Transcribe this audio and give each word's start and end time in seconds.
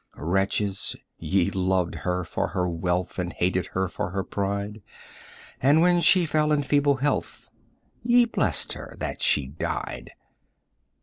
"Wretches, 0.17 0.95
ye 1.19 1.51
loved 1.51 1.93
her 1.93 2.23
for 2.23 2.47
her 2.47 2.67
wealth 2.67 3.19
and 3.19 3.31
hated 3.33 3.67
her 3.67 3.87
for 3.87 4.09
her 4.09 4.23
pride, 4.23 4.81
And 5.61 5.83
when 5.83 6.01
she 6.01 6.25
fell 6.25 6.51
in 6.51 6.63
feeble 6.63 6.95
health, 6.95 7.51
ye 8.01 8.25
blessed 8.25 8.73
her 8.73 8.95
that 8.97 9.21
she 9.21 9.45
died! 9.45 10.13